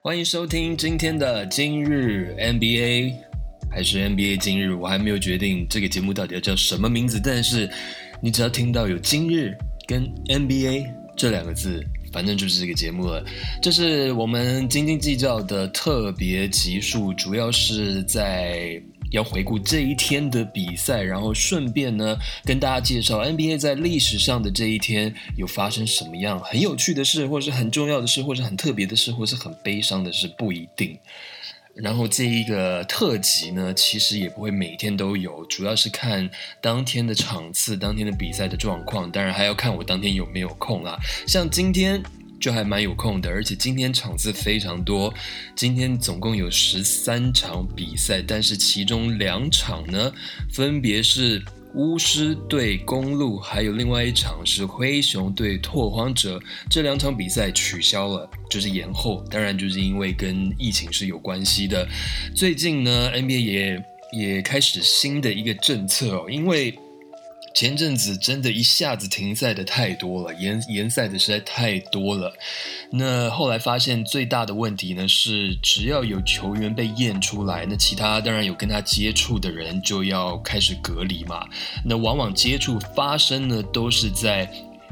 [0.00, 3.14] 欢迎收听今天的今日 NBA，
[3.70, 4.74] 还是 NBA 今日？
[4.74, 7.20] 我还没有决定这个节目到底要叫什么名字。
[7.22, 7.68] 但是
[8.22, 9.54] 你只要听到有“今日”
[9.86, 11.84] 跟 NBA 这两个字，
[12.18, 13.24] 反正就是这个节目了。
[13.62, 18.82] 这是我们斤斤计较的特别集数，主要是在。
[19.10, 30.98] 要回顾这一天的比赛，然后顺便呢跟大家介绍 NBA 在历史上的这一天有发生什么样很有趣的事，或是很重要的事，或是很特别的事，或是很悲伤的事，不一定。
[31.82, 36.28] 然后这一个特辑呢，其实也不会每天都有，主要是看
[36.60, 40.98] 当天的场次、当天的比赛的状况，当然还要看我当天有没有空啦。
[41.26, 42.02] 像今天。
[42.40, 45.12] 就还蛮有空的，而且今天场次非常多，
[45.56, 50.12] 今天总共有十三场比赛，但是其中两场呢，
[50.48, 51.42] 分别是
[51.74, 61.88] 巫师对公路，还有另外一场是灰熊对拓荒者，这两场比赛取消了，就是延后，当然就是因为跟疫情是有关系的。
[62.34, 66.78] 最近呢，NBA 也也开始新的一个政策哦，因为。
[67.54, 72.32] 前阵子真的一下子停赛的太多了，延延赛的实在太多了。
[72.92, 81.46] 那后来发现最大的问题呢是，只要有球员被验出来，那其他当然有跟他接触的人就要开始隔离嘛。
[81.84, 84.48] 那往往接触发生呢都是在。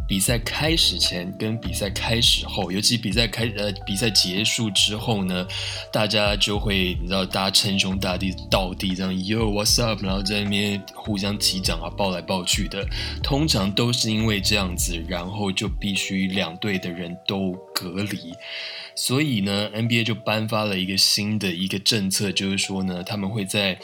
[0.09, 5.47] 比赛开始前跟比赛开始后，尤其比赛开呃比赛结束之后呢，
[5.93, 12.87] 大家就会你知道，大家称兄道弟倒地这样，Yo what's up，然后在那边互相击掌啊，抱来抱去的，
[13.23, 18.33] 通常都是因为这样子，然后就必须两队的人都隔离，
[18.95, 23.77] 所以呢，NBA 就颁发了一个新的一个政策，就是说呢，他们会在。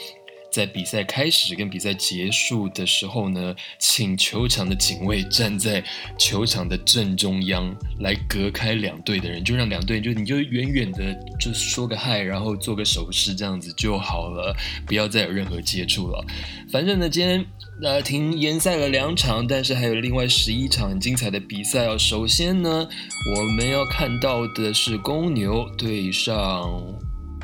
[0.53, 5.83] 在比赛开始跟比赛结束的时候呢，请球场的警卫站在
[6.15, 14.55] 球场的正中央，来隔开两队的人，就让两队就你就远远的就说个嗨，然后做个手势，这样子就好了，
[14.85, 16.23] 不要再有任何接触了。
[16.71, 17.43] 反正呢，今天
[17.81, 21.97] 呃停延赛了两场，但是还有另外十一场很精彩的比赛哦。
[21.97, 22.87] 首先呢，
[23.35, 26.79] 我们要看到的是公牛对上。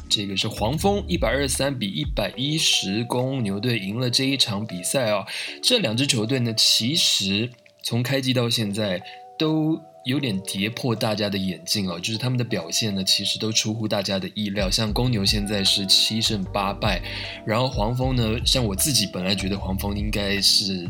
[0.10, 5.26] 这个是黄蜂一百二十三比一百一十，公牛队赢了这一场比赛哦。
[5.62, 7.50] 这两支球队呢，其实
[7.84, 9.02] 从开季到现在
[9.38, 14.70] 都有点跌破大家的眼镜哦，就是他们的表现呢，其实都出乎大家的意料。
[14.70, 17.00] 像公牛现在是七胜八败，
[17.46, 20.90] 然后黄蜂呢，像我自己本来觉得黄蜂应该是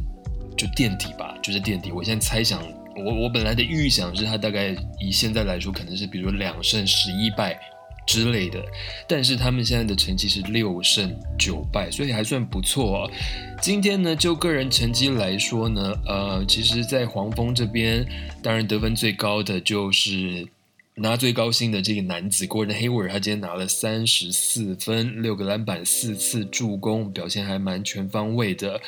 [0.55, 1.91] 就垫底吧，就是垫底。
[1.91, 2.61] 我现在猜想，
[2.95, 7.59] 我我本来的预想是他大概以现在来说，可能是比如两胜十一败。
[8.09, 8.59] 之类的，
[9.07, 13.11] 但是他们现在的成绩是六胜九败，所以还算不错哦。
[13.61, 18.03] 今天呢，就个人成绩来说呢，呃，其实，在黄蜂这边，
[18.41, 20.47] 当然得分最高的就是
[21.01, 28.79] 拿最高薪的这个男子 Gordon Hayward，他今天拿了三十四分，六个篮板，四次助攻，表现还蛮全方位的。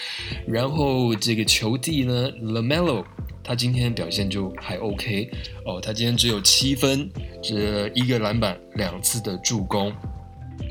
[0.46, 3.06] 然后这个球帝呢，Lamelo。
[3.44, 5.28] 他今天表现就还 OK
[5.66, 7.10] 哦，他今天只有七分，
[7.42, 9.92] 这一个篮板，两次的助攻，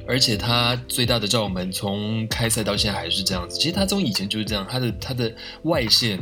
[0.06, 3.58] 而且他最大的罩门从开赛到现在还是这样子。
[3.58, 5.34] 其实他从以前就是这样，他的他的
[5.64, 6.16] 外线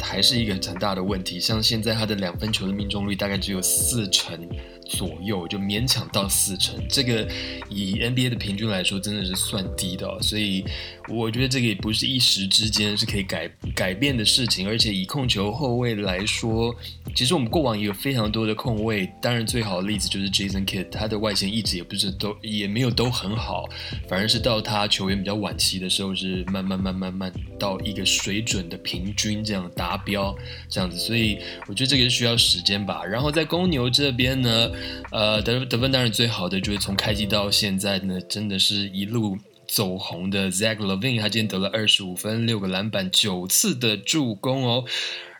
[0.00, 4.48] 还是一个很大的问题，像现在他的两分球的命中率大概只有四成。
[4.88, 7.28] 左右就勉强到四成，这个
[7.68, 10.64] 以 NBA 的平均来说真的是算低的，所以
[11.08, 14.68] 我觉得这个也不是一时之间是可以改改变的事情。
[14.68, 16.74] 而且以控球后卫来说，
[17.14, 23.64] 其实我们过往也有非常多的控卫，当然最好的例子就是 Jason Kidd，他的外线一直也不是都也没有都很好，
[24.08, 30.36] 反而是到他球员比较晚期的时候是慢慢慢慢慢到一个水准的平均这样达标
[30.68, 33.04] 这样子，所以我觉得这个是需要时间吧。
[33.04, 34.70] 然后在公牛这边呢。
[35.10, 44.84] 呃，得得分当然最好的就是从开机到现在呢，真的是一路走红的 Zach Levine，他今天得了二十五分、六个篮板、九次的助攻哦。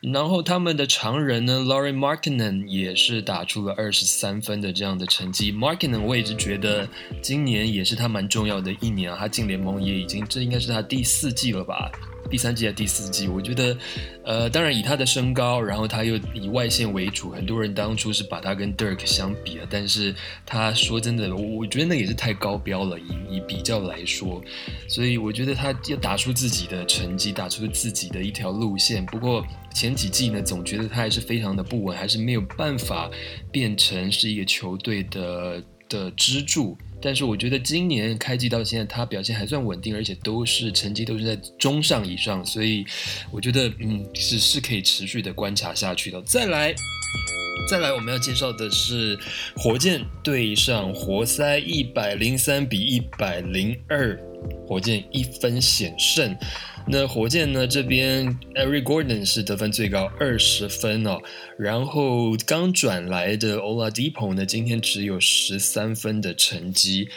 [0.01, 5.53] 然后他们的常人呢，Laurie Markinen 也是打出了二十三分的这样的成绩。
[5.53, 6.89] Markinen 我一直觉得
[7.21, 11.91] 今年也是他蛮重要的一年啊，他进联盟也已经这应该是他第四季了吧。
[12.31, 13.29] 第三季还是第四季？
[13.29, 13.77] 我觉得，
[14.25, 19.67] 呃，当然以他的身高，然后他又以外线为主，很多人当初是把他跟 Dirk 相比了。
[19.69, 20.15] 但是
[20.45, 24.43] 他说真的，我觉得那也是太高标了，以以比较来说。
[24.89, 29.05] 所以我觉得他要打出自己的成绩，打出自己的一条路线。
[29.07, 33.11] 不过前几季呢，总觉得他还是非常的不稳，还是没有办法
[33.51, 36.77] 变成是一个球队的的支柱。
[37.01, 42.85] 但是我觉得今年开季到现在，他表现还算稳定，而且都是成绩都是在中上以上，所以
[43.31, 46.21] 我觉得嗯是是可以持续的观察下去的。
[46.23, 46.75] 再来，
[47.71, 49.19] 再来，我们要介绍的是
[49.57, 54.19] 火箭对上活塞，一百零三比一百零二，
[54.67, 56.37] 火箭一分险胜。
[56.91, 57.67] 那火箭呢？
[57.67, 61.19] 这边 Eric Gordon 是得分最高二十分哦，
[61.59, 67.09] 然后刚转来的 Oladipo 呢，今天只有十三分的成绩。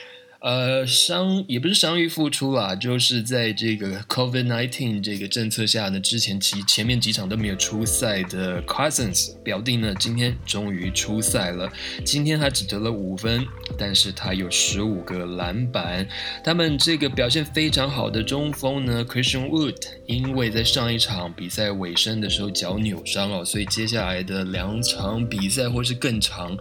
[0.42, 11.72] 呃，伤也不是伤愈复出啊，就是在这个 COVID nineteen 这个政策下呢，之前其前面几场都没有出赛的 Cousins 表弟呢，今天终于出赛了。
[12.04, 13.46] 今天他只得了五分，
[13.78, 16.08] 但是他有十五个篮板。
[16.44, 19.76] 他们这个表现非常好的中锋呢，Christian Wood，
[20.08, 26.58] 因为在上一场比赛尾声的时候脚扭伤了，所以接下来的两场比赛或是更长，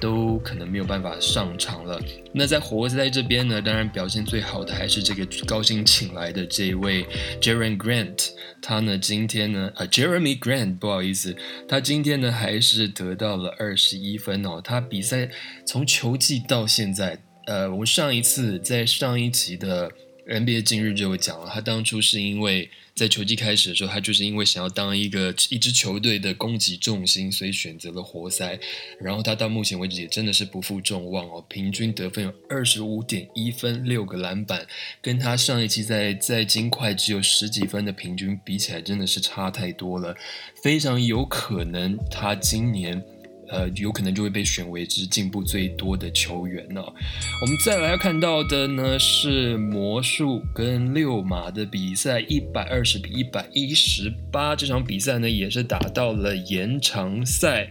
[0.00, 2.00] 都可能没有办法上场了。
[2.32, 7.04] 那在活塞这这边呢，当然表现最好的还是这个高薪请来的这位
[7.40, 8.28] Jeremy Grant，
[8.62, 11.36] 他呢今天呢，啊，Jeremy Grant，不好意思，
[11.66, 14.60] 他今天呢还是得到了二十一分哦。
[14.62, 15.28] 他比赛
[15.66, 19.90] 从球季到现在，呃，我们上一次在上一集的
[20.28, 22.70] NBA 今日就有讲了，他当初是因为。
[22.98, 28.58] 在球季开始的时候，他就是因为想要当一个一支球队的攻击重心，所以选择了活塞。
[29.00, 34.66] 然后他到目前为止也真的是不负众望哦，平均得分有二十五点一分，六个篮板，
[35.00, 40.16] 跟他上一期在在金块只有十几分的平均比起来，真的是差太多了。
[40.60, 43.00] 非常有可能他今年。
[43.48, 46.80] 呃，有可能就会被选为之进步最多的球员呢。
[46.80, 57.70] 我们再来要看到的呢是魔术跟六马的比赛，一百二十比一百一十八，这场比赛呢也是打到了延长赛。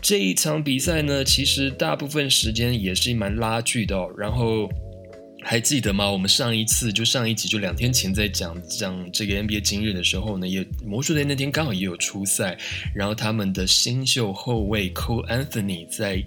[0.00, 4.68] 这一场比赛呢，其实大部分时间也是蛮拉锯的哦，然后。
[5.40, 6.10] 还记得吗？
[6.10, 12.58] 我们上一次就上一集就两天前在讲讲这个 NBA 今日的时候呢，也魔术队那天刚好也有出赛，
[12.94, 16.22] 然后他们的新秀后卫 Cole Anthony 在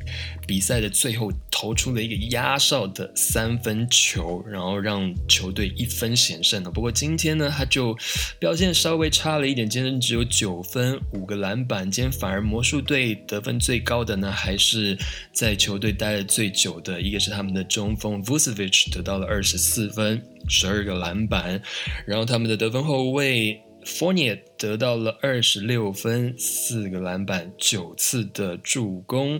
[0.51, 6.69] 比赛的最后投出了一个压哨的三分球，然后让球队一分险胜了。
[6.69, 7.97] 不过今天呢，他就
[8.37, 14.97] 表现稍微差了一点，今天只有九分五个篮板，今天反而魔术队得分最高的呢，还是
[15.31, 18.91] 在球队待了最久的一个是他们的中锋 Vucevic。
[18.91, 21.61] 得到了二十四分，十二个篮板，
[22.05, 29.39] 然后他们的得分后卫 Fournier 得到了二十六分，四个篮板，九次的助攻。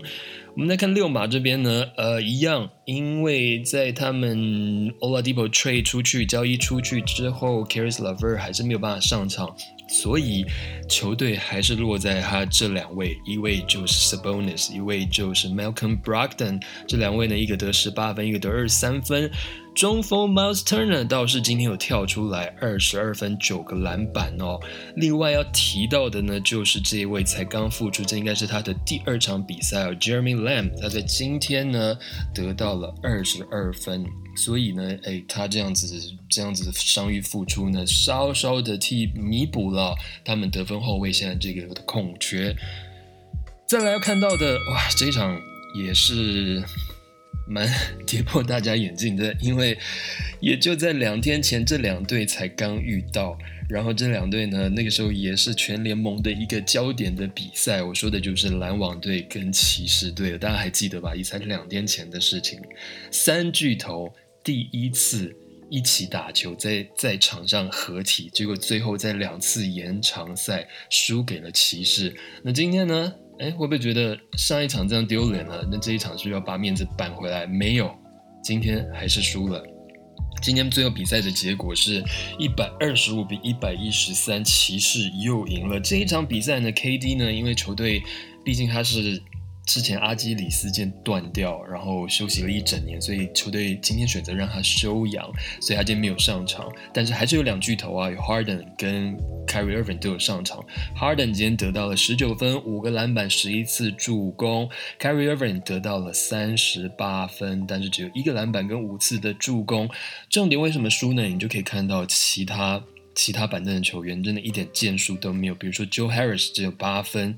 [0.54, 9.56] 我们来看六马这边呢，呃，一样，因为在他们 Oladipo trade 出去交易出去之后，Caris Lover 还是没有办法上场。
[9.88, 10.44] 所以
[10.88, 16.62] 球队还是落在他这两位，一位就是 Sabonis，一位就是 Malcolm Brogdon。
[16.86, 19.30] 这两位呢，一个得十八分，一个得二十三分。
[19.74, 24.60] 中锋 Miles Turner 倒是今天有跳出来，二十二分，九个篮板哦。
[24.96, 30.70] 另外要提到的呢，就是这一位才刚复出，这应该是他的第二场比赛哦，Jeremy Lamb。
[30.80, 31.96] 他在今天呢
[32.34, 34.04] 得到了二十二分。
[34.34, 42.54] 所以呢，哎，他这样子这样子的伤愈复出呢，稍稍的替弥补了他们得分后卫现在这个的空缺。
[43.66, 45.38] 再来要看到的，哇，这一场
[45.74, 46.62] 也是
[47.46, 47.68] 蛮
[48.06, 49.78] 跌破大家眼镜的，因为
[50.40, 53.38] 也就在两天前，这两队才刚遇到。
[53.68, 57.82] 然后这两队呢，那个时候也是全联盟的一个焦点的比赛。
[57.82, 61.14] 我说的就是篮网队跟骑士队，大家还记得吧？
[61.14, 62.60] 也才两天前的事情。
[63.10, 64.12] 三巨头
[64.44, 65.34] 第一次
[65.70, 72.14] 一起打球，在在场上合体，结果最后在两次延长赛输给了骑士。
[72.42, 73.14] 那今天呢？
[73.38, 75.66] 哎，会不会觉得上一场这样丢脸了？
[75.70, 77.46] 那这一场是不是要把面子扳回来？
[77.46, 77.92] 没有，
[78.42, 79.62] 今天还是输了。
[80.40, 82.02] 今天最后比赛的结果是
[82.38, 86.72] 一百二十五比一百一十三，骑士又赢了这一场比赛呢。
[86.72, 88.02] KD 呢，因为球队
[88.44, 89.22] 毕竟他是。
[89.66, 95.24] 之前阿基里斯腱断掉，然后休息了一整年，所以球队今天选择让他休养，
[95.60, 96.70] 所以他今天没有上场。
[96.92, 99.16] 但是还是有两巨头啊，有 Harden 跟
[99.46, 100.64] Kyrie Irving 都有上场。
[100.96, 109.88] Harden 今天得到了十九分、五个篮板、十一次助攻；Kyrie Irving 得到了三十八分，但是只有一个篮板跟五次的助攻。
[110.28, 111.22] 重点为什么输呢？
[111.22, 112.82] 你就可以看到其他。
[113.14, 117.36] 其他板凳的球员真的一点建树都没有，比如说 Joe Harris 只有八分，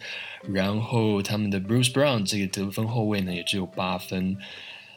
[0.53, 4.37] 然后他们的 Bruce Brown 这个得分后卫呢也只有八分，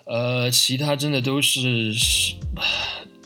[0.06, 1.94] 呃，其他真的都是，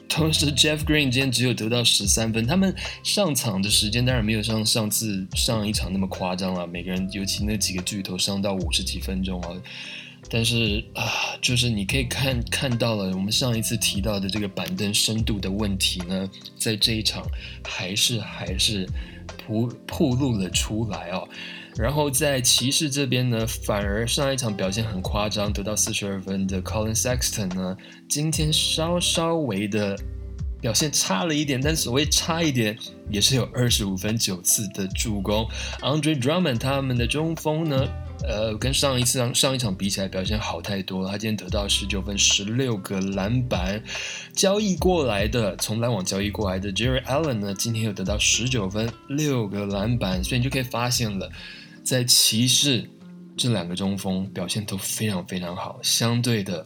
[0.07, 9.49] 同时 Jeff Green 今天只有得到十三分，他们上场的时间当然没有像上次上一场那么夸张了，每个人尤其那几个巨头上到五十几分钟啊。
[10.31, 11.03] 但是啊，
[11.41, 17.21] 就是你可以看看到了我们上一次提到的这个板凳深度的问题呢，在这一场
[17.67, 18.87] 还是还是
[19.45, 21.27] 铺铺露了出来哦。
[21.75, 27.75] 然后在骑士这边呢，反而上一场表现很夸张，得到四十二分的 Colin Sexton 呢，
[28.07, 29.97] 今天稍稍微的。
[30.61, 32.77] 表现差了一点，但所谓差一点，
[33.09, 35.43] 也是有二十五分九次的助攻。
[35.81, 37.87] Andre Drummond 他们的中锋呢，
[38.27, 41.09] 呃，跟上一次上上一场比起来表现好太多了。
[41.09, 43.81] 他今天得到十九分十六个篮板。
[44.33, 50.23] 交易过来的，从篮网交易过来的 Jerry Allen 呢，今天又得到十九分六个篮板。
[50.23, 51.29] 所以你就可以发现了，
[51.83, 52.89] 在骑士
[53.35, 56.63] 这两个中锋表现都非常非常好，相对的。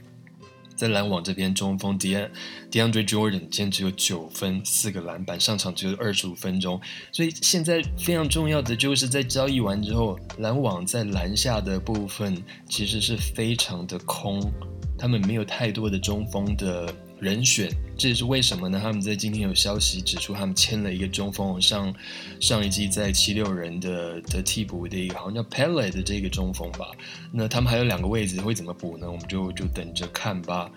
[0.76, 6.80] 在篮网这边，中锋 Deandre Jordan 今天只有九分四个篮板，上场只有二十五分钟。
[7.12, 14.52] 所以现在非常重要的就是在交易完之后，篮网在篮下的部分其实是非常的空，
[14.98, 16.94] 他们没有太多的中锋的。
[17.20, 18.80] 人选，这也是为什么呢？
[18.82, 21.94] 他们在今天有消息指出，他们签了一个中锋，上
[22.40, 26.92] 上一季在七六人的的替补的一个好像叫 Pele 的这个中锋吧。
[27.32, 29.10] 那他们还有两个位置会怎么补呢？
[29.10, 30.70] 我们就就等着看吧。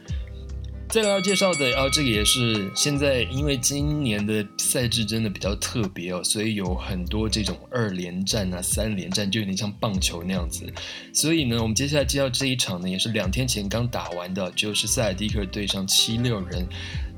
[0.88, 10.64] 再来要介绍的啊，这个也是现在因为今年的赛制真的比较特别哦，所以有很多这种二连战啊、三连战，就有点像棒球那样子。
[11.12, 16.66] 所以呢，我们接下来介绍这一场呢，也是两天前刚打完的，就是塞尔蒂克对上七六人。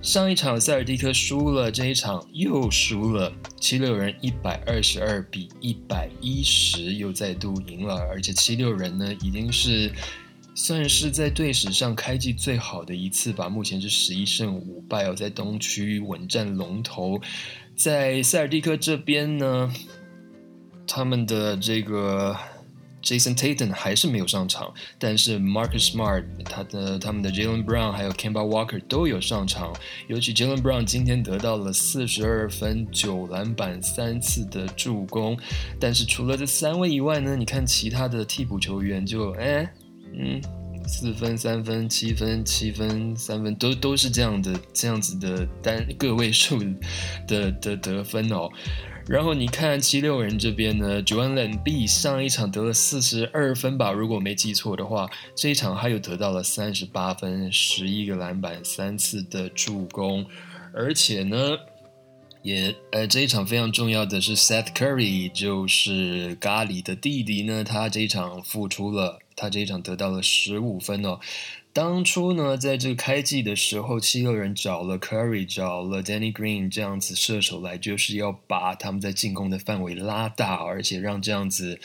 [0.03, 9.93] 上一场塞尔蒂克输了，这一场又输了，七六人一百二十二比一百一十又再度赢了，而且七六人呢已经是。
[10.63, 17.19] 算是在队史上开季最好的一次吧，目前是十一胜五败哦，在东区稳占龙头。
[17.75, 19.73] 在塞尔蒂克这边呢，
[20.87, 22.37] 他们的这个
[23.03, 29.75] Jason Tatum 还是没有上场，但是 Marcus Smart、他的他们的 Jalen Brown 还有 Kemba Walker 都有上场。
[30.09, 35.39] 尤其 Jalen Brown 今天得到了四十二分、九篮板、三次的助攻。
[35.81, 39.73] 但是除了这三位以外呢，你看其他的替补球员就哎。
[40.13, 40.41] 嗯，
[40.87, 46.59] 四分、三分、七分、七分、三分，都都是这样的，这样子的单个位数
[47.27, 48.49] 的的得分哦。
[49.07, 60.27] 然后你看七六人这边呢，Joel B 上一场得了四十二分吧，如果没记错的话，这一场他又得到了三十八分、十一个篮板、三次的助攻，
[60.73, 61.37] 而且呢。
[62.43, 71.21] 也呃，这一场非常重要的是，Seth Curry 就是咖喱的弟弟呢，他这一场复出了，他这一场得到了十五分哦。
[71.73, 81.79] 当初呢，在这个开季的时候，七六人找了 Curry，找了 Danny Green 这样子射手来，就是要把他们在进攻的范围拉大，而且让这样子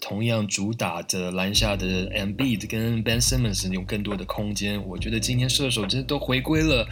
[0.00, 4.80] 同样主打的篮下的 Embiid 跟 Ben Simmons 有更多的空间。
[4.86, 6.86] 我觉得今天射手真的都回归了。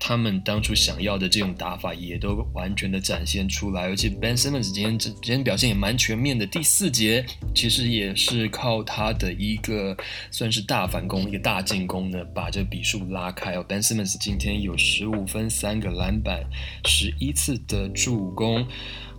[0.00, 6.46] 他们当初想要的这种打法也都完全的展现出来，而且 Ben Simmons 今天今天表现也蛮全面的。
[6.46, 7.24] 第四节
[7.54, 9.96] 其实也是靠他的一个
[10.30, 13.64] 算是大反攻、一个大进攻呢，把这比数拉开哦。
[13.68, 16.44] Ben Simmons 今天有十五分、三个篮板、
[16.86, 18.66] 十一次的助攻。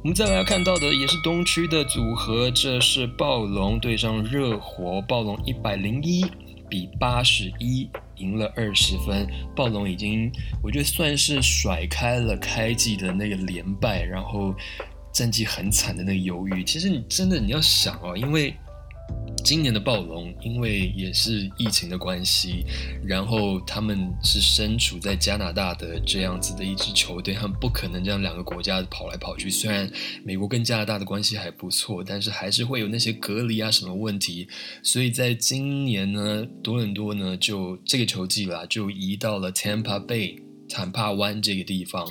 [0.02, 6.26] 我们再来看到的也是东区的组合，这是暴龙对上热火，暴龙一百零一
[6.70, 7.90] 比八十一。
[8.20, 14.54] 赢了二十分，暴龙已经我觉得算是甩开了开季的那个连败，然后
[15.12, 16.64] 战绩很惨的那个犹豫。
[16.64, 18.54] 其实你真的你要想哦，因为。
[19.44, 22.66] 今年的暴龙，因为也是疫情的关系，
[23.06, 29.50] 然后他们是身处在加拿大的这样子的一支球队，他们不可能这样两个国家跑来跑去。
[29.50, 29.90] 虽然
[30.24, 34.48] 美国跟加拿大的关系还不错，但是还是会有那些隔离啊什么问题。
[34.84, 42.06] 所以在今年呢，多伦多呢就这个球季啦，就移到了 Tampa Bay 坦帕湾这个地方。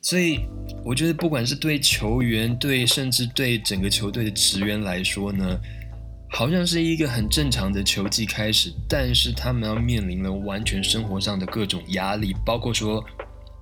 [0.00, 0.40] 所以
[0.84, 5.60] 我觉得，不管是对球员，对甚至对整个球队的职员来说呢。
[6.36, 13.02] 好像是一个很正常的球季开始，但是他们要面临了完全生活上的各种压力，包括说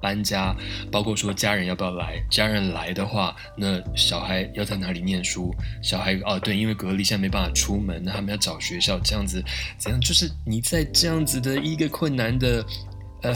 [0.01, 0.57] 搬家，
[0.91, 5.55] 包括说家人要不要来，家人来的话，那小孩要在哪里念书？
[5.83, 9.45] 小孩哦，对，因为隔离现在没办法出门，那他们要找学校，这样子
[9.77, 10.01] 怎样？
[10.01, 12.65] 就是你在这样子的一个困难的
[13.21, 13.35] 呃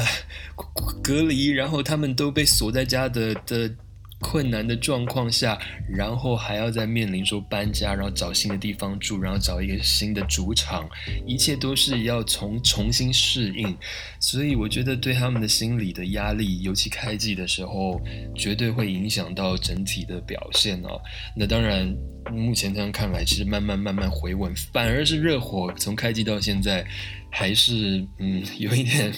[1.03, 3.71] 隔离，然后他们都被锁在家的的。
[4.19, 5.59] 困难的状况下，
[5.89, 10.89] 然后还要再面临说搬家，然后找新的地方住，然后找一个新的主场，
[11.27, 13.77] 一切都是要从重新适应，
[14.19, 18.01] 所以我觉得对他们的心理的压力，尤其开季的时候，
[18.35, 21.01] 绝对会影响到整体的表现哦。
[21.37, 21.95] 那当然，
[22.33, 26.87] 目前这样看来，其实慢慢慢慢回稳，反而是热火从开季到现在，
[27.31, 29.13] 还是嗯有一点。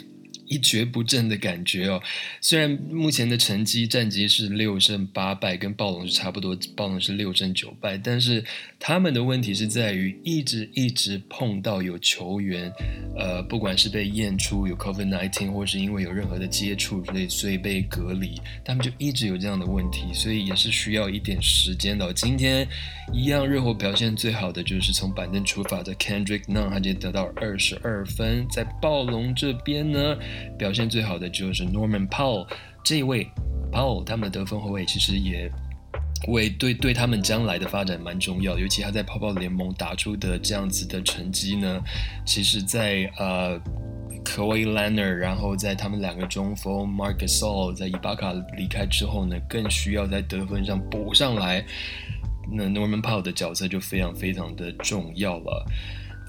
[0.49, 2.02] 一蹶不振的感觉哦，
[2.40, 8.43] 虽然目前的成绩战绩是六胜八败，跟暴龙是差不多，暴龙是六胜九败，但是
[8.78, 12.73] 他们的问题是在于一直一直碰到有球员，
[13.17, 22.12] 呃，不管是被验出有 COVID nineteen，或是因为有任何的接触之类，所以被隔离，他们就一直有这样的问题，所以也是需要一点时间的。
[22.14, 22.67] 今天
[23.12, 30.17] 一样，热火表现最好的就是从板凳出发的 Kendrick Nunn，他今天得到二十二分，在暴龙这边呢。
[30.59, 32.47] 表现最好的就是 Norman Powell
[32.85, 33.26] 这一位
[33.73, 35.50] Powell，他们的得分后卫其实也
[36.28, 41.80] 为对对他们将来的发展蛮重要，尤其他在泡泡联盟打出的这样子的成绩呢，
[42.26, 43.61] 其实，在呃
[44.25, 51.64] Kawhi Leonard，然后在他们两个中锋 Marcus All 在伊巴卡离开之后呢，更需要在得分上补上来，
[52.50, 55.66] 那 Norman Powell 的角色就非常非常的重要了。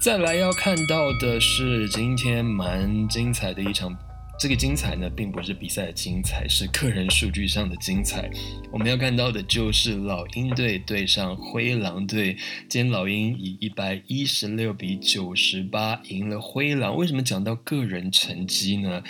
[0.00, 3.94] 再来要看到的是今天蛮精彩的一场。
[4.38, 8.30] 这个精彩呢，并不是比赛的精彩，是个人数据上的精彩。
[8.72, 12.34] 我们要看到的就是老鹰队对上灰狼队，
[12.66, 16.96] 今天老鹰以一百一十六比九十八赢了灰狼。
[16.96, 19.02] 为什么讲到个人成绩呢？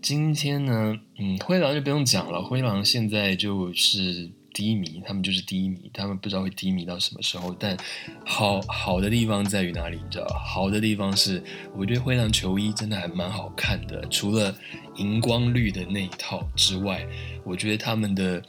[0.00, 4.30] 今天呢，嗯，灰狼就不用讲了，灰狼现在就是。
[4.52, 7.54] 低迷，他们就是低迷，他们不知道会低迷到什么时候。
[7.58, 7.76] 但
[8.24, 9.96] 好好的地方在于哪里？
[9.96, 11.42] 你知道好的地方是，
[11.76, 14.04] 我觉得灰狼球衣真的还蛮好看的。
[14.08, 14.54] 除了
[14.96, 17.06] 荧光绿的那一套之外，
[17.44, 18.42] 我觉得他们的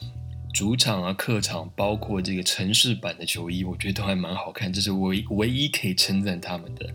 [0.52, 4.72] 主场啊、客场，包括这个城市版的球衣，我觉得都还蛮好看。
[4.72, 6.92] 这是唯唯一可以称赞他们的。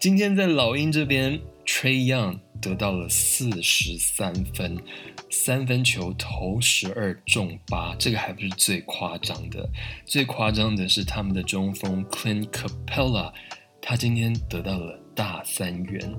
[0.00, 4.76] 今天在老鹰这边，Trey Young 得到了四十三分。
[5.30, 9.68] 三分球投十二中八，这个还不是最夸张的，
[10.06, 13.32] 最夸张的是他们的中锋 Clint Capella，
[13.82, 16.14] 他今天得到了大三元，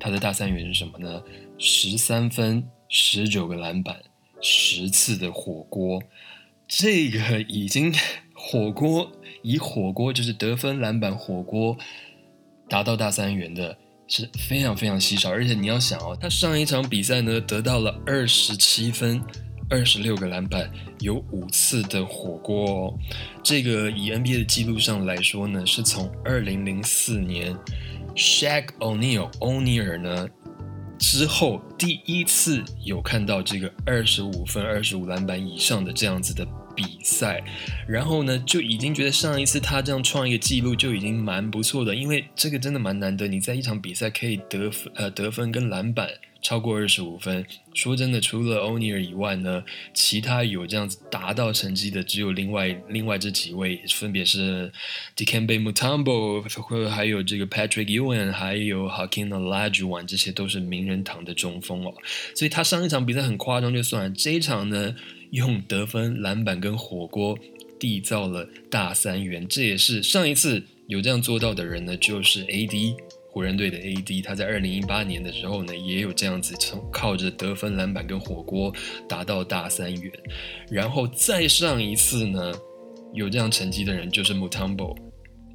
[0.00, 1.22] 他的大三元是什么呢？
[1.58, 4.02] 十三分，十九个篮板，
[4.42, 6.02] 十次的火锅，
[6.66, 7.94] 这个已经
[8.34, 11.76] 火锅以火锅就是得分、篮板、火锅
[12.68, 13.78] 达到大三元的。
[14.08, 19.20] 是非常非常稀少，而且你要想哦，他上一场比赛呢得到了二十七分，
[19.68, 22.70] 二十六个篮板，有五次的火锅。
[22.70, 22.94] 哦。
[23.42, 27.56] 这个以 NBA 的记录上来说呢，是从二零零四年
[28.14, 30.28] Shaq O'Neal 欧尼尔呢
[30.98, 36.46] 之后第一次有看到这个二十五分、二十五篮板以上的这样子的。
[36.76, 37.42] 比赛，
[37.88, 46.10] 然后呢，就已经觉得上一次他这样创一个记录就已经蛮不错的，因为这个真的蛮难得，你在一场比赛可以得分呃得分跟篮板
[46.42, 47.44] 超过二十五分。
[47.74, 54.70] 说真的，除了欧尼尔以外呢，其他有这样子达到成绩的只有另外另外这几位，分别是
[55.16, 61.92] Dikembe Mutombo，或还有这个 Patrick Ewing，还有 Hakeem Olajuwon，这些都是名人堂的中锋哦。
[62.34, 64.94] 所以他上一场比赛很夸张就算了，这一场呢。
[65.30, 67.38] 用得分、篮板跟火锅
[67.78, 72.94] 缔造了大三元，这也是上一次有这样做到的人呢，就是 A.D.
[73.30, 74.22] 湖人队的 A.D.
[74.22, 78.72] 他在二零一八年的时候呢，也有这样子从靠着得分、篮板跟火锅
[79.08, 80.12] 达到大三元，
[80.70, 82.52] 然后再上一次呢，
[83.12, 84.96] 有这样成绩的人就是 Mutombo。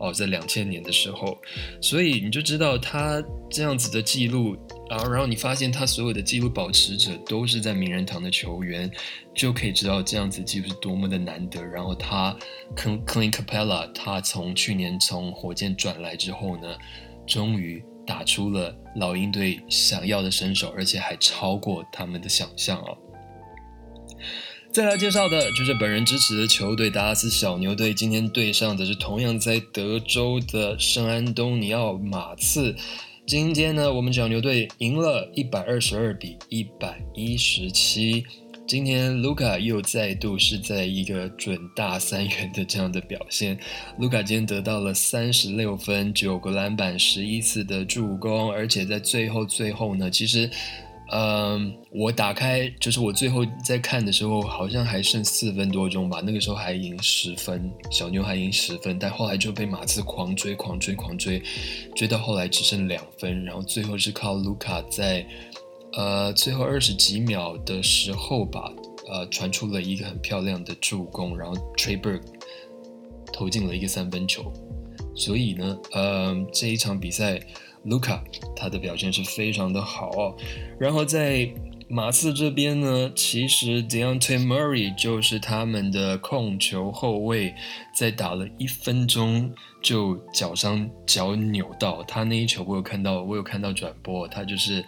[0.03, 1.38] 哦，在两千年的时候，
[1.79, 4.57] 所以你就知道他这样子的记录
[4.91, 8.91] 然后，然后你发现他所有的记录保持者都是在名人堂的球员，
[9.34, 11.63] 就可以知道这样子记录是多么的难得。
[11.63, 12.36] 然后他
[12.75, 16.75] Clint Capella，他从去年从火箭转来之后呢，
[17.25, 22.97] 终于打出了老鹰队想要的身手，而且还超过他们的想象哦。
[24.73, 32.75] 再来介绍的就是本人支持的球队达拉斯小牛队，今天对上的是同样在德州的圣安东尼奥马刺。
[33.27, 38.25] 今天呢，我们小牛队赢了一百二十二比一百一十七。
[38.67, 43.57] 今天卢卡又再度是在一个准大三元的这样的表现。
[43.99, 50.49] 卢卡今天得到了三十六分、九个篮板、十一次的助攻，而且在最后最后呢，其实。
[51.13, 56.21] 嗯，我打开就是我最后在看的时候，好像还剩四分多钟吧。
[56.24, 61.43] 那个时候还赢十分，小牛还赢十分，但后来就被马刺狂追、狂追、狂追，
[61.93, 63.43] 追到后来只剩两分。
[63.43, 65.26] 然后最后是靠卢卡在
[65.97, 68.71] 呃最后二十几秒的时候吧，
[69.12, 72.24] 呃传出了一个很漂亮的助攻，然后 Trey Burke
[73.34, 74.50] 投进了一个三分球，
[75.13, 77.38] 所以呢，呃，这一场比赛
[77.84, 78.24] 卢卡
[78.56, 80.36] 他的表现是非常的好哦。
[80.80, 81.52] 然后在
[81.89, 87.54] 马刺这边呢，其实 Deontay Murray 就是他们的控球后卫，
[87.94, 94.86] 在打了一分钟就脚伤脚扭到，他那一球我有看到，我有看到转播，他就是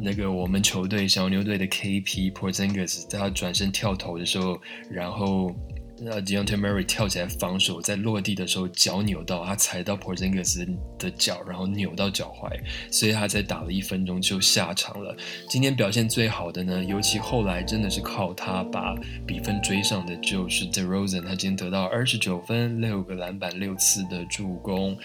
[0.00, 4.58] 那个我们球队小牛队的 KP Porzingis，在他转身跳投的时候，
[4.90, 5.54] 然后。
[6.00, 10.66] 那 Deontay Murray 跳起来防守，在落地的时候脚扭到，他踩到 Porzingis
[10.98, 12.50] 的脚，然后扭到脚踝，
[12.90, 15.16] 所以他才打了一分钟就下场了。
[15.48, 18.94] 今天表现最好的呢，尤其后来真的是靠他把
[19.26, 24.96] 比分追上的，就是 DeRozan，他今天得到二十九分、六个篮板、六次的助攻。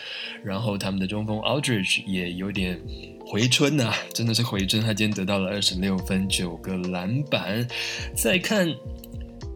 [0.44, 2.80] 然后他们的中锋 Aldridge 也有点
[3.26, 7.68] 回春呐，真的是回春，他今天得到了二十六分、九个篮板。
[8.16, 8.68] 再看。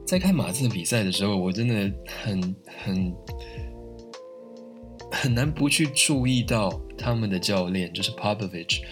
[0.08, 1.91] 在看马刺比赛的时候，我真的
[2.24, 3.13] 很很
[5.12, 8.84] 很难不去注意到他们的教练就是 Popovich，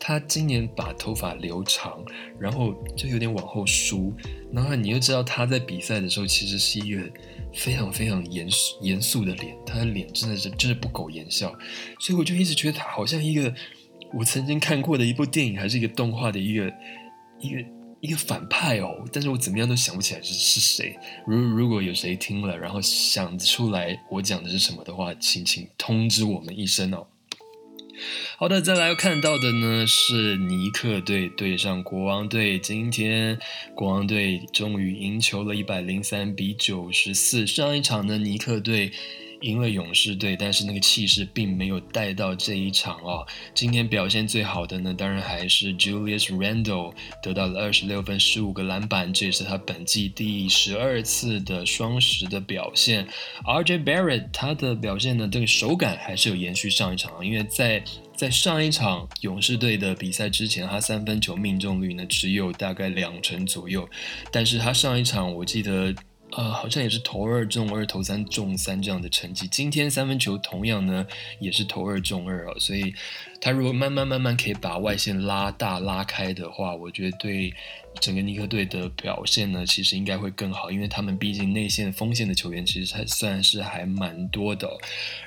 [0.00, 2.04] 他今年把头发留长，
[2.40, 4.12] 然后就有点往后梳，
[4.52, 7.08] 然后你又知道他在比赛的时候其实是一个
[7.54, 11.54] 非常非常严肃严肃的脸，他的脸真的是就是不苟言笑，
[12.00, 13.54] 所以我就一直觉得他好像一个
[14.12, 16.72] 我曾经看过的一部电影，还是一个动画的一个
[17.38, 17.64] 一个。
[18.04, 20.94] 一个反派哦，但是我怎么样都想不起来是是谁。
[21.26, 27.06] 如如果有谁听了，然后想出来我讲的是什么的话，请请通知我们一声哦。
[28.36, 33.38] 好的，再来看到的呢是尼克队对上国王队，今天
[33.74, 37.46] 国王队终于赢球了，一百零三比九十四。
[37.46, 38.92] 上一场呢，尼克队。
[39.40, 43.26] 赢了勇士队，但是那个气势并没有带到这一场哦。
[43.54, 53.06] 今天表现最好的呢，当然还是 Julius Randle 得到了二十六分、十五个篮板，这也是他本季第十二次的双十的表现。
[53.44, 57.82] RJ Barrett 他的表现呢，这个手感还是有延续上一场，因为在
[58.16, 63.88] 在上一场勇士队的比赛之前，他三分球命中率呢只有大概两成左右，
[64.30, 65.94] 但是他上一场我记得。
[66.36, 69.46] 呃，好像也是投二中二，投三中三这样的成绩。
[69.46, 71.06] 今天三分球同样呢，
[71.38, 72.58] 也是投二中二哦。
[72.58, 72.92] 所以，
[73.40, 77.54] 他如果慢慢慢慢可以把外线拉大拉开的话，我觉得对
[78.00, 80.70] 整个尼克队的表现呢，其实应该会更好。
[80.70, 84.68] 因为他们毕竟内线锋线的球员其实还算是还蛮多的。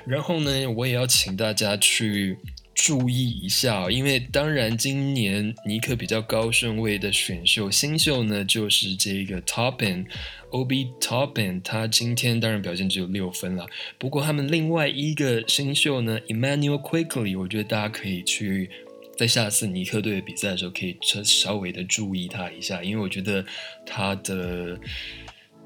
[0.06, 2.38] 然后呢，我也要请大家去。
[2.80, 13.66] 注意一下，因为当然今年尼克比较高顺位的选秀新秀呢，就是这个 Toppin，Ob Toppin，他今天当然表现只有六分了。
[13.98, 18.70] 不过他们另外一个新秀呢，Emmanuel Quickly，我觉得大家可以去
[19.18, 23.44] 在下次尼克队的比赛的时候，可以稍稍微的注意他一下，因为我觉得
[23.84, 24.78] 他的。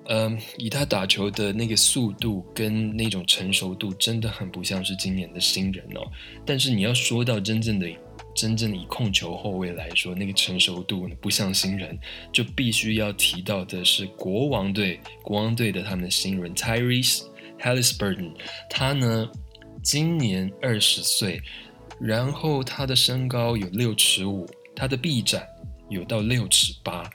[0.08, 6.10] 嗯，以他打球的那个速度跟那种成熟度，真的很不像是今年的新人哦。
[6.44, 7.88] 但是你要说到真正的、
[8.34, 11.96] 真正以控球后卫来说，那个成熟度不像新人，
[12.32, 17.22] 就必须要提到的是国王队，国王队的他们的新人 Tyrese
[17.60, 18.32] Halliburton，
[18.68, 19.30] 他呢
[19.82, 21.40] 今年二十岁，
[22.00, 25.46] 然后他的身高有六尺五，他的臂展
[25.88, 27.08] 有到六尺八。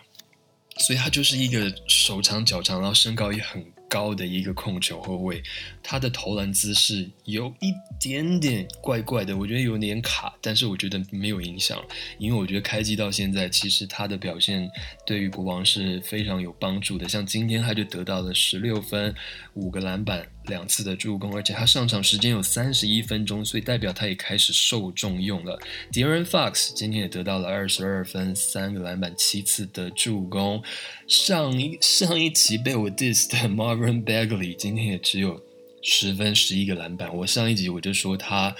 [0.79, 5.41] 所以他就是一个手长脚长，然后身高也很高的一个控球后卫。
[5.81, 11.81] 他的投篮姿势有一点点怪怪的，我觉得有点卡，但是我觉得没有影响，
[12.19, 14.69] 因为我觉得开机到现在，其实他的表现
[15.05, 17.07] 对于国王是非常有帮助的。
[17.07, 19.15] 像今天他就得到了十六分、
[19.53, 25.60] 五个篮板、两次的助攻，而且他上场时间有三十一分钟，所以代表他也开始受重用了。
[25.91, 30.63] Deron Fox 今天也得到了二十二分、三个篮板、七次的助攻。
[31.07, 35.41] 上一上一集被我 diss 的 Marvin Bagley 今天也只有。
[35.83, 38.53] 十分十一个篮板，我上一集我就说他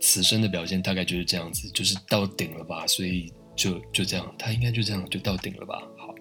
[0.00, 5.82] 此生的表现大概就是这样子，就是到顶了吧，所以就就这样，他应该就这样就到顶了吧。
[5.96, 6.14] 好。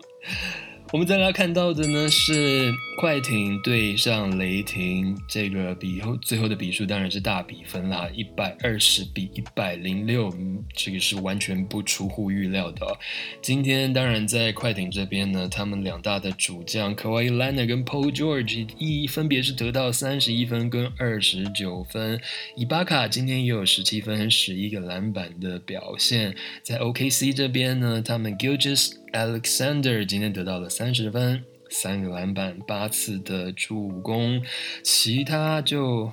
[0.94, 10.34] 我们再来看到的呢是快艇对上雷霆，这个比后最后的比数当然是大比分啦，一百二十比一百零六，
[10.74, 12.98] 这个是完全不出乎预料的。
[13.42, 22.20] 今天当然在快艇这边呢，他们两大的主将 Kawhi l e o n a 跟 Paul George 一分别是得到三十一分跟二十九分，
[22.56, 26.34] 伊巴卡今天也有十七分和十一个篮板的表现。
[26.64, 34.44] 在 OKC 这边呢，他们 Gilgis Alexander 今天得到了三十分、三个篮板、八次的助攻，
[34.84, 36.12] 其他就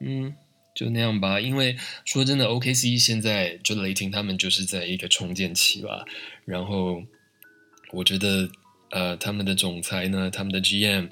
[0.00, 0.34] 嗯
[0.74, 1.40] 就那样吧。
[1.40, 6.04] 因为说真的，OKC 现在就雷霆他们就是在一个重建期吧。
[6.44, 7.02] 然后
[7.92, 8.48] 我觉得
[8.90, 11.08] 呃，他们的总裁呢，他们的 GM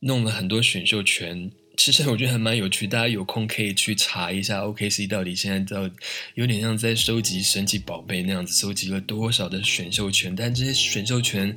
[0.00, 1.50] 弄了很多选秀权。
[1.76, 5.88] 其实我觉得还蛮有趣，大家有空可以去查一下 OKC 到底现在到
[6.34, 10.34] 有点像在收集神奇宝贝那样子，收集了多少的选秀权。
[10.34, 11.56] 但这些选秀权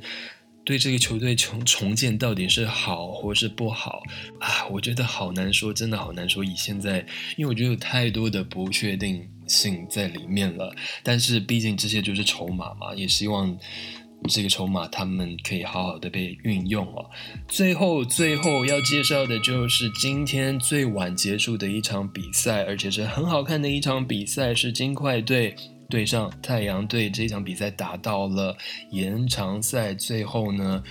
[0.64, 4.02] 对这个球队重重建到底是好或是不好
[4.38, 4.66] 啊？
[4.68, 6.44] 我觉得好难说，真的好难说。
[6.44, 6.98] 以现在，
[7.36, 10.74] 因为我觉得有太多的不确定性在里面了。
[11.02, 13.58] 但是毕竟这些就是筹码嘛，也希望。
[14.28, 17.10] 这个筹码他们可以好好的被运用哦。
[17.48, 25.54] 最后，最后要介绍的就是今天最晚结束的一场比赛，而且是很好看的一场比赛，是金块队
[25.88, 27.08] 对上太阳队。
[27.10, 28.56] 这场比赛打到了
[28.90, 30.82] 延长赛，最后呢，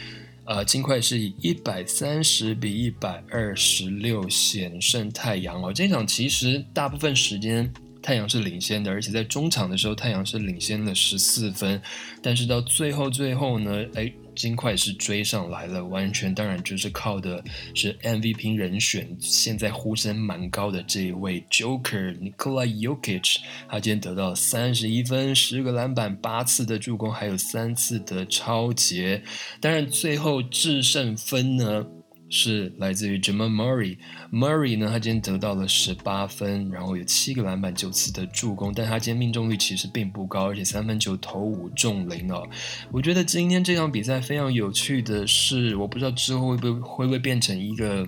[0.46, 5.72] 呃，金块是以一百三十比一百二十六险胜太阳哦。
[5.72, 7.72] 这场其实大部分时间。
[8.02, 11.82] 太阳是领先的，而且在中场的时候，太阳是领先了十四分，
[12.22, 17.44] 但是到最后最后呢，哎，金块是追上来了，完全当然就是靠的
[17.76, 29.22] 是 MVP 人选，现在呼声蛮高的这一位 Joker Nikola Jokic，他今天得到三十一分，十个篮板，八次的助攻，还有三次的超节，
[29.60, 31.86] 当然最后制胜分呢。
[32.30, 42.48] 是来自于 Jamal Murray，Murray 呢，他今天得到了十八分，然后有七个篮板，九次的助攻，但他今天命中率其实并不高，而且三分球投五中零哦。
[42.92, 48.08] 我觉得今天这场比赛非常有趣的是，我不知道之后会不会会不会变成一个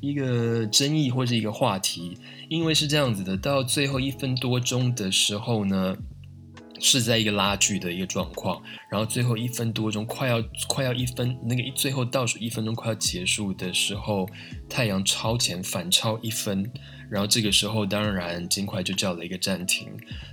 [0.00, 5.96] 一个争议或者一个话题，因为是这样子的，到最后一分多钟的时候呢。
[6.80, 14.28] 是在一个拉锯的一个状况，然后最后一分多钟，快要快要一分，那个最后倒数一分钟快要结束的时候，
[14.68, 16.70] 太阳超前反超一分，
[17.10, 19.88] 然后这个时候当然金块就叫了一个暂停。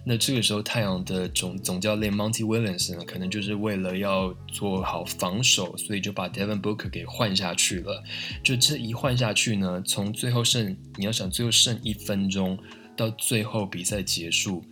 [0.06, 8.04] 那这个时候太阳的总总教练 Monty Williams 呢，可能就是为了要做好防守，所以就把 Devin Booker 给换下去了。
[8.44, 12.58] 就这一换下去呢，从最后剩你要想最后剩一分钟
[12.98, 14.64] 到最后比赛结束。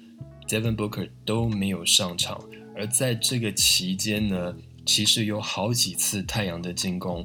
[0.52, 2.38] Seven Booker 都没有上场，
[2.76, 4.54] 而在这个期间呢，
[4.86, 7.24] 其实有好几次太阳的进攻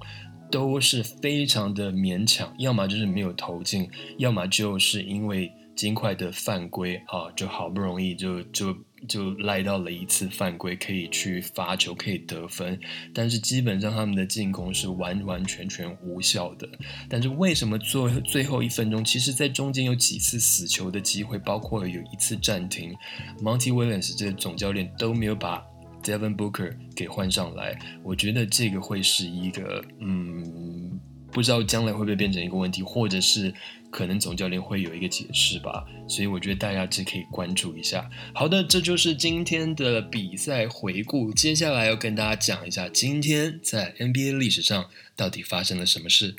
[0.48, 8.72] 都是非常的勉强，要么就是没有投进，要么就是因为金块的犯规啊，就好不容易就就。
[9.08, 12.78] 就赖到了一次犯规，可以去罚球，可以得分，
[13.12, 16.68] 但是基本上他们的进攻是完完全全无效的。
[17.08, 22.94] 但是为什么做最后一分钟，其实在中间有几次死球的机会，包括有一次暂停
[23.40, 25.62] ，Monty Williams 这个总教练都没有把
[26.02, 31.00] Devin Booker 给换上来，我觉得这个会是一个嗯。
[31.32, 33.52] 不知道将来会不会变成一个问题，或者是
[33.90, 38.08] 可能总教练会有一个解释吧，所以我觉得大家只可以关注一下。
[38.34, 41.32] 好的，这就是今天的比赛回顾。
[41.32, 46.34] 接下来要跟大家讲一下今天在 NBA 历史上到底发生了什么事。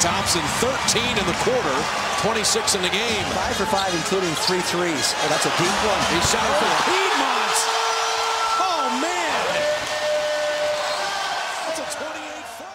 [0.00, 3.24] Thompson 13 in the quarter, 26 in the game.
[3.38, 5.14] Five for five, including three threes.
[5.14, 6.02] Oh, that's a deep one.
[6.10, 7.56] He shot it for the Piedmont.
[8.58, 9.14] Oh man!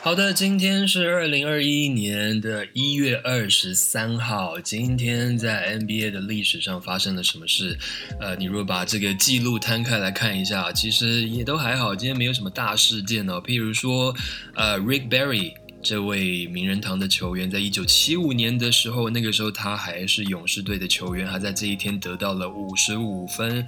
[0.03, 4.57] 好的，今天是二零二一年的一月二十三号。
[4.61, 7.77] 今天在 NBA 的历史上发生了什么事？
[8.21, 11.93] 呃，你如果把这个记录摊开来看一下，其实也都还好。
[11.93, 14.15] 今天没有什么大事件哦，譬如说，
[14.55, 15.55] 呃，Rick Barry。
[15.83, 23.65] 这位名人堂的球员，在一九七五年的时候，那个时候他还是勇士队的球员，他在这一天得到了五十五分。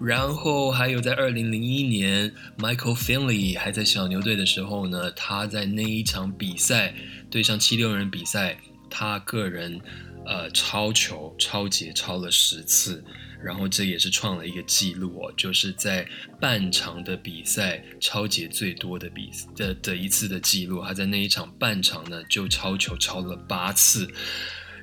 [0.00, 6.94] 然后还有在二零零一年，Michael Finley 还在小牛队的时候呢，他在那一场比赛
[7.30, 8.56] 对上七六人比赛，
[8.88, 9.80] 他个人
[10.24, 13.02] 呃超球超节超了十次。
[13.46, 16.04] 然后这也是创了一个记录哦，就是在
[16.40, 24.10] 半场的比赛超节最多的比的的一次的记录，他在那一场半场呢就超球超了八次。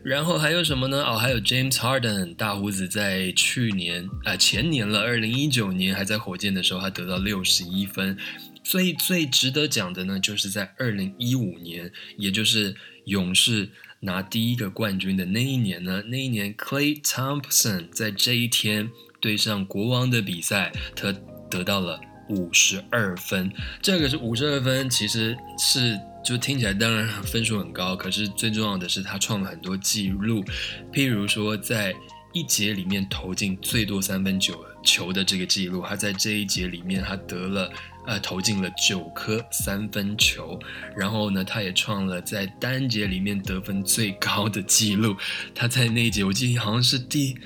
[0.01, 1.03] 然后还有什么呢？
[1.03, 8.17] 哦，还有 James Harden 大胡子在去年啊前年了，二零一九年还在火箭的时候，他得到六十一分。
[8.63, 12.73] 所以最值得讲的呢，就是在二零一五年，也就是
[13.07, 13.69] 勇士。
[14.03, 16.03] 拿第一个冠军的那一年呢？
[16.07, 21.15] 那一年，Clay Thompson 在这一天对上国王的比赛，他
[21.49, 23.49] 得到了五十二分。
[23.81, 30.43] 这个是五十二分，其实是就听起来当然分数很高，可是最重要的是他创了很多记录，
[30.91, 31.93] 譬如说在
[32.33, 37.71] 一节里面投进最多三分球球的这个记录，他在这一节里面他得了
[38.07, 40.59] 呃投进了九颗三分球，
[40.97, 45.15] 然后呢，他也创了在单节里面得分最高的记录。
[45.53, 47.37] 他在那一节我记得好像是第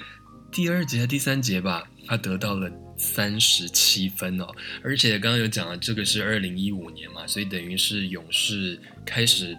[0.52, 4.48] 第二节还第三节吧，他得到了三十七分哦，
[4.82, 9.58] 而且刚刚有讲了，这个是二零一五年嘛，所以等于是勇士开始。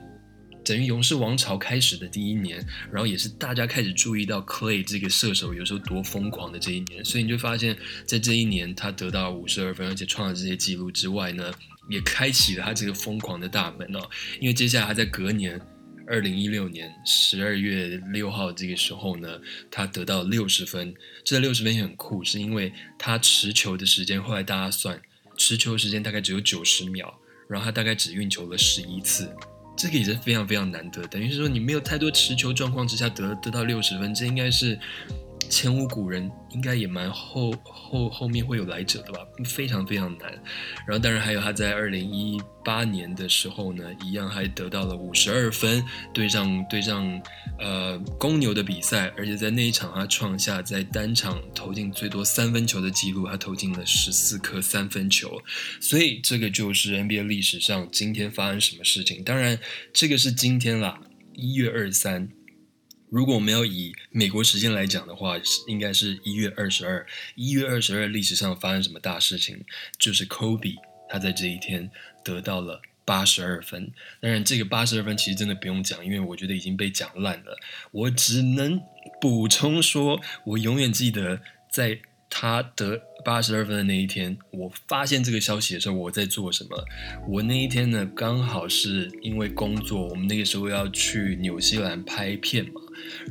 [0.65, 11.51] 等于勇士王朝开始的第一年，然后也是大家开始注意到 Clay 这个射手有时候多疯狂的这一年，所以你就发现，在这一年他得到五十二分，而且创了这些记录之外呢，
[11.89, 14.01] 也开启了他这个疯狂的大门哦。
[14.41, 15.59] 因为接下来他在隔年
[16.07, 19.41] 二零一六年十二月六号这个时候呢，
[19.71, 20.95] 他得到六十分，
[21.25, 25.01] 这六十分也很酷，是因为他持球的时间，后来大家算
[25.37, 27.19] 持球时间大概只有九十秒，
[27.49, 29.31] 然后他大概只运球了十一次。
[29.79, 34.79] 这个也是非常非常难得，等于是说你没有太多持球状况之下得得到六十分，这应该是。
[35.49, 40.31] 前无古人，应该也蛮后后后面会有来者的吧，非常非常难。
[40.87, 45.83] 然后当然还有他在二零一八年的时候呢，一样还得到了五十二分，
[46.13, 47.21] 对上对上
[47.59, 55.41] 呃公牛的比赛，而且在那一场他创下在单场投进最多三分球的记录，他投进了十四颗三分球。
[55.81, 59.25] 所以这个就是 NBA 历史上今天发生什么事情。
[59.25, 59.59] 当然
[59.93, 61.01] 这个是今天啦，
[61.35, 62.29] 一月二三。
[63.11, 67.07] 如果我们要以美国时间来讲的话，应该是一月二十二。
[67.35, 69.61] 一月二十二，历史上发生什么大事情？
[69.99, 70.77] 就是 Kobe
[71.09, 71.91] 他在这一天
[72.23, 73.93] 得到了八十二分。
[74.21, 77.59] 当然，这个八十二分其实真的不用讲，因为我觉得已经被讲烂了。
[77.93, 78.81] 我只能
[79.21, 81.41] 补充说，我永远记得
[81.71, 82.01] 在。
[82.31, 86.85] 他得八十二分的那一天，我发现这个消息的时候，我在做什么？
[87.29, 92.81] 我那一天呢，刚好是因为工作，我们那个时候要去纽西兰拍片嘛。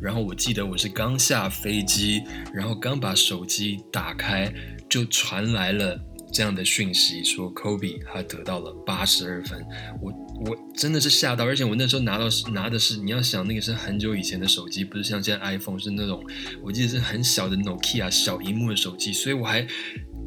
[0.01, 4.51] 然后我记得我是刚下飞机，然后刚把手机打开，
[4.89, 5.99] 就传来了。
[6.29, 9.65] 这样的讯息说，Kobe 他得到了八十二分，
[10.01, 10.11] 我
[10.45, 16.23] 我真的是吓到，而且我那时候拿到拿的是，你要想那个是很久以前的手机，不是像现在 iPhone 是那种，
[16.61, 19.65] 我记得是很小的 Nokia 小荧幕的手机，所以我还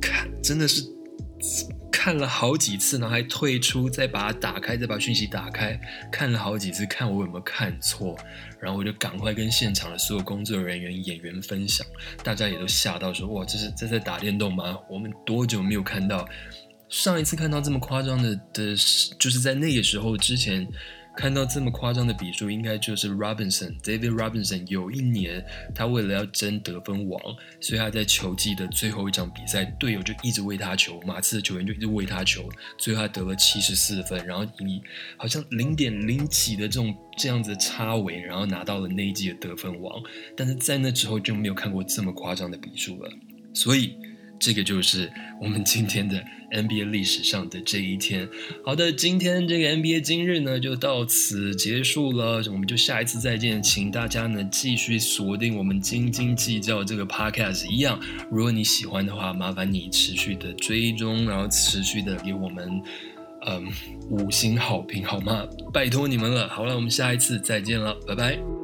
[0.01, 0.85] 看真的是。
[1.93, 5.79] 看了好几次，然后还退出，再把它打开，再把讯息打开，
[6.11, 8.17] 看了好几次，看我有没有看错，
[8.59, 11.87] 然后我就赶快跟现场的所有工作人员、演员分享，
[12.25, 14.79] 大家也都吓到说：“哇，这是这在打电动吗？
[14.89, 16.27] 我们多久没有看到？
[16.91, 18.75] 上一次看到这么夸张的的，
[19.19, 20.69] 就是在那个时候之前。”
[21.17, 24.65] 看到这么夸张的比数，应该就是 Robinson David Robinson。
[24.69, 27.21] 有一年，他为了要争得分王，
[27.61, 32.49] 所以他在球季的最后一场比赛，队友就一直为他球，马刺的球员就一直为他球，
[32.79, 34.81] 最后他得了七十四分，然后以
[35.17, 40.01] 好像零点零几的这种这样子的差为，然后拿到了那一季的得分王。
[40.37, 43.11] 但是在那之后就没有看过这么夸张的比数了，
[43.53, 43.97] 所以。
[44.41, 48.29] 这个就是我们今天的 NBA 历史上的这一天。
[48.65, 53.63] 好的，今天这个 NBA 今日呢就到此结束了，我们就下一次再见。
[53.63, 58.01] 请大家呢继续锁定我们斤斤计较这个 Podcast 一样。
[58.31, 62.83] 如果你喜欢的话，麻烦你持续的追踪，然后持续的给我们
[63.47, 63.69] 嗯
[64.09, 65.47] 五星好评好吗？
[65.73, 66.49] 拜托你们了。
[66.49, 68.60] 好了，我们下一次再见了，拜拜。